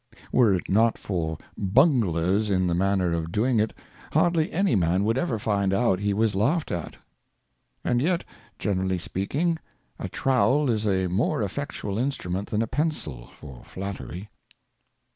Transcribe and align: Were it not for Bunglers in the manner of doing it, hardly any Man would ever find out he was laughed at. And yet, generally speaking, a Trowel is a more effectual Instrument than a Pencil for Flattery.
Were 0.31 0.55
it 0.55 0.67
not 0.67 0.97
for 0.97 1.37
Bunglers 1.55 2.49
in 2.49 2.65
the 2.65 2.73
manner 2.73 3.13
of 3.13 3.31
doing 3.31 3.59
it, 3.59 3.71
hardly 4.13 4.51
any 4.51 4.73
Man 4.73 5.03
would 5.03 5.15
ever 5.15 5.37
find 5.37 5.71
out 5.75 5.99
he 5.99 6.11
was 6.11 6.33
laughed 6.33 6.71
at. 6.71 6.97
And 7.83 8.01
yet, 8.01 8.23
generally 8.57 8.97
speaking, 8.97 9.59
a 9.99 10.09
Trowel 10.09 10.71
is 10.71 10.87
a 10.87 11.05
more 11.05 11.43
effectual 11.43 11.99
Instrument 11.99 12.49
than 12.49 12.63
a 12.63 12.67
Pencil 12.67 13.27
for 13.27 13.63
Flattery. 13.63 14.31